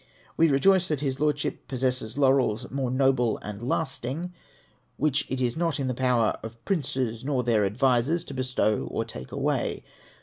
We 0.35 0.47
rejoice 0.49 0.87
that 0.87 1.01
his 1.01 1.19
Lordship 1.19 1.67
possesses 1.67 2.17
laurels 2.17 2.71
more 2.71 2.89
noble 2.89 3.37
and 3.43 3.61
lasting, 3.61 4.33
which 4.97 5.29
it 5.29 5.39
is 5.39 5.55
not 5.55 5.79
in 5.79 5.87
the 5.87 5.93
power 5.93 6.39
of 6.41 6.65
princes 6.65 7.23
nor 7.23 7.43
their 7.43 7.65
advisers 7.67 8.23
to 8.23 8.33
bestow 8.33 8.87
or 8.89 9.05
take 9.05 9.31
away. 9.31 9.83